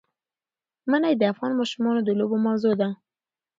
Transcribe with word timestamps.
منی 0.89 1.13
د 1.17 1.23
افغان 1.31 1.51
ماشومانو 1.59 1.99
د 2.03 2.09
لوبو 2.19 2.37
موضوع 2.45 2.73
ده. 2.81 2.89